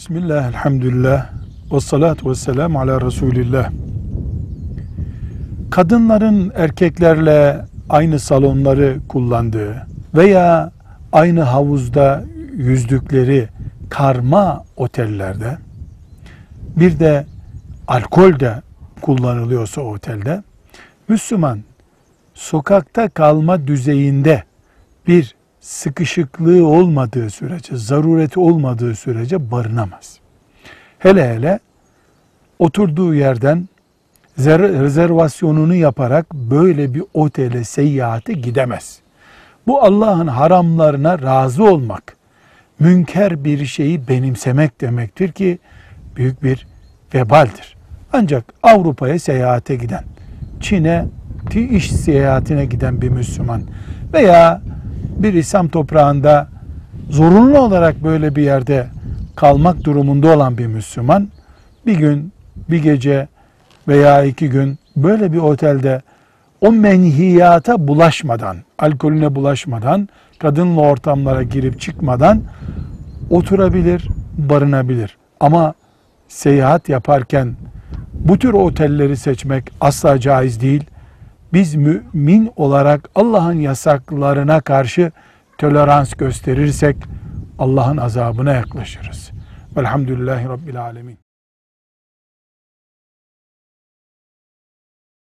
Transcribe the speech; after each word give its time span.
Bismillah, 0.00 0.48
elhamdülillah, 0.48 1.26
ve 1.72 1.80
salatu 1.80 2.30
ve 2.30 2.34
selamu 2.34 2.80
ala 2.80 3.00
Resulillah. 3.00 3.70
Kadınların 5.70 6.52
erkeklerle 6.54 7.64
aynı 7.88 8.18
salonları 8.18 8.98
kullandığı 9.08 9.86
veya 10.14 10.72
aynı 11.12 11.40
havuzda 11.42 12.24
yüzdükleri 12.52 13.48
karma 13.90 14.64
otellerde 14.76 15.58
bir 16.76 16.98
de 16.98 17.26
alkol 17.88 18.40
de 18.40 18.62
kullanılıyorsa 19.00 19.80
otelde 19.80 20.42
Müslüman 21.08 21.60
sokakta 22.34 23.08
kalma 23.08 23.66
düzeyinde 23.66 24.44
bir 25.06 25.34
sıkışıklığı 25.60 26.66
olmadığı 26.66 27.30
sürece, 27.30 27.76
zarureti 27.76 28.40
olmadığı 28.40 28.94
sürece 28.94 29.50
barınamaz. 29.50 30.18
Hele 30.98 31.34
hele 31.34 31.58
oturduğu 32.58 33.14
yerden 33.14 33.68
zer- 34.38 34.82
rezervasyonunu 34.82 35.74
yaparak 35.74 36.34
böyle 36.34 36.94
bir 36.94 37.02
otele 37.14 37.64
seyahate 37.64 38.32
gidemez. 38.32 38.98
Bu 39.66 39.82
Allah'ın 39.82 40.26
haramlarına 40.26 41.22
razı 41.22 41.64
olmak, 41.64 42.16
münker 42.78 43.44
bir 43.44 43.66
şeyi 43.66 44.08
benimsemek 44.08 44.80
demektir 44.80 45.32
ki 45.32 45.58
büyük 46.16 46.42
bir 46.42 46.66
vebaldir. 47.14 47.76
Ancak 48.12 48.44
Avrupa'ya 48.62 49.18
seyahate 49.18 49.76
giden, 49.76 50.04
Çin'e 50.60 51.06
iş 51.54 51.92
seyahatine 51.92 52.64
giden 52.64 53.02
bir 53.02 53.08
Müslüman 53.08 53.62
veya 54.12 54.62
bir 55.22 55.34
İslam 55.34 55.68
toprağında 55.68 56.48
zorunlu 57.10 57.58
olarak 57.58 58.04
böyle 58.04 58.36
bir 58.36 58.42
yerde 58.42 58.86
kalmak 59.36 59.84
durumunda 59.84 60.36
olan 60.36 60.58
bir 60.58 60.66
Müslüman 60.66 61.28
bir 61.86 61.96
gün, 61.96 62.32
bir 62.70 62.82
gece 62.82 63.28
veya 63.88 64.24
iki 64.24 64.50
gün 64.50 64.78
böyle 64.96 65.32
bir 65.32 65.38
otelde 65.38 66.02
o 66.60 66.72
menhiyata 66.72 67.88
bulaşmadan, 67.88 68.56
alkolüne 68.78 69.34
bulaşmadan, 69.34 70.08
kadınla 70.38 70.80
ortamlara 70.80 71.42
girip 71.42 71.80
çıkmadan 71.80 72.42
oturabilir, 73.30 74.08
barınabilir. 74.38 75.16
Ama 75.40 75.74
seyahat 76.28 76.88
yaparken 76.88 77.56
bu 78.14 78.38
tür 78.38 78.52
otelleri 78.52 79.16
seçmek 79.16 79.70
asla 79.80 80.20
caiz 80.20 80.60
değil. 80.60 80.84
Biz 81.52 81.74
mümin 81.74 82.52
olarak 82.56 83.10
Allah'ın 83.14 83.58
yasaklarına 83.60 84.60
karşı 84.60 85.12
tolerans 85.58 86.14
gösterirsek 86.14 86.96
Allah'ın 87.58 87.96
azabına 87.96 88.52
yaklaşırız. 88.52 89.30
Velhamdülillahi 89.76 90.48
Rabbil 90.48 90.80
Alemin. 90.82 91.29